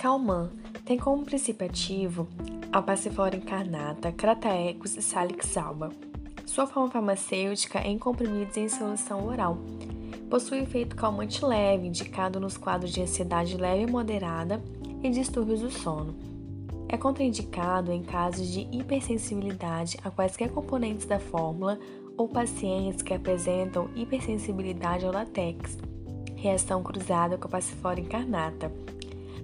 [0.00, 0.48] Calman
[0.86, 2.26] tem como princípio ativo
[2.72, 5.90] a passiflora incarnata, Crataecus e Salix alba.
[6.46, 9.58] Sua forma farmacêutica é em comprimidos em solução oral.
[10.30, 14.62] Possui efeito calmante leve, indicado nos quadros de ansiedade leve e moderada
[15.02, 16.16] e distúrbios do sono.
[16.88, 21.78] É contraindicado em casos de hipersensibilidade a quaisquer componentes da fórmula
[22.16, 25.76] ou pacientes que apresentam hipersensibilidade ao látex,
[26.36, 28.72] reação cruzada com a passiflora incarnata.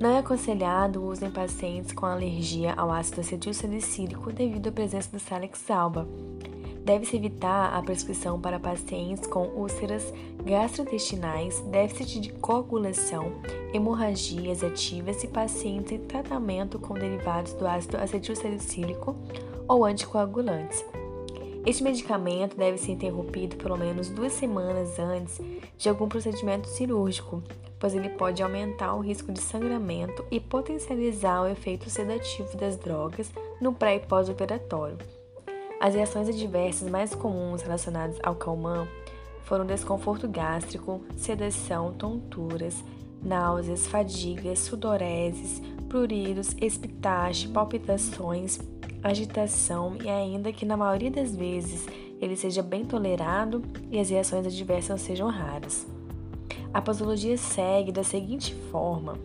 [0.00, 5.10] Não é aconselhado o uso em pacientes com alergia ao ácido acetilsalicílico devido à presença
[5.10, 6.08] do Salix alba.
[6.82, 10.10] Deve-se evitar a prescrição para pacientes com úlceras
[10.42, 13.30] gastrointestinais, déficit de coagulação,
[13.74, 19.14] hemorragias ativas e pacientes em tratamento com derivados do ácido acetilsalicílico
[19.68, 20.82] ou anticoagulantes.
[21.64, 25.40] Este medicamento deve ser interrompido pelo menos duas semanas antes
[25.76, 27.42] de algum procedimento cirúrgico,
[27.78, 33.30] pois ele pode aumentar o risco de sangramento e potencializar o efeito sedativo das drogas
[33.60, 34.96] no pré e pós-operatório.
[35.78, 38.88] As reações adversas mais comuns relacionadas ao calmã
[39.44, 42.82] foram desconforto gástrico, sedação, tonturas,
[43.22, 48.58] náuseas, fadigas, sudoreses, pruridos, espitache, palpitações,
[49.02, 51.86] agitação e ainda que na maioria das vezes
[52.20, 55.86] ele seja bem tolerado e as reações adversas sejam raras.
[56.72, 59.18] A posologia segue da seguinte forma: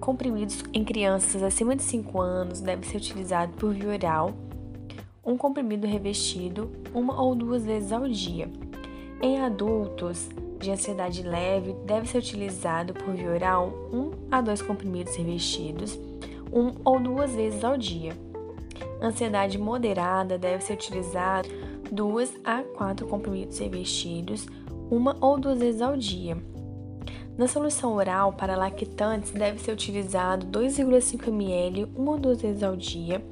[0.00, 4.32] comprimidos em crianças acima de 5 anos deve ser utilizado por via oral,
[5.24, 8.50] um comprimido revestido uma ou duas vezes ao dia.
[9.22, 10.28] Em adultos
[10.60, 15.98] de ansiedade leve, deve ser utilizado por via oral um a dois comprimidos revestidos,
[16.52, 18.12] um ou duas vezes ao dia.
[19.00, 21.48] Ansiedade moderada deve ser utilizado
[21.90, 24.46] duas a quatro comprimidos revestidos,
[24.90, 26.36] uma ou duas vezes ao dia.
[27.36, 32.76] Na solução oral para lactantes deve ser utilizado 2,5 ml uma ou duas vezes ao
[32.76, 33.24] dia.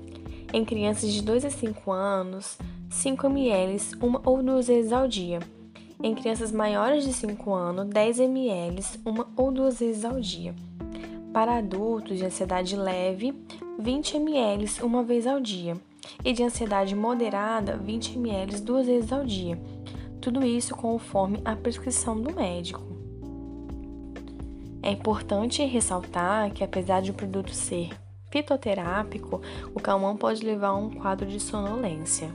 [0.52, 2.56] Em crianças de 2 a 5 anos,
[2.88, 5.40] 5 ml uma ou duas vezes ao dia.
[6.00, 10.54] Em crianças maiores de 5 anos, 10 ml uma ou duas vezes ao dia.
[11.36, 13.34] Para adultos de ansiedade leve,
[13.78, 15.76] 20 ml uma vez ao dia,
[16.24, 19.60] e de ansiedade moderada, 20 ml duas vezes ao dia.
[20.18, 22.80] Tudo isso conforme a prescrição do médico.
[24.82, 27.90] É importante ressaltar que, apesar de o produto ser
[28.30, 29.42] fitoterápico,
[29.74, 32.30] o calmão pode levar a um quadro de sonolência.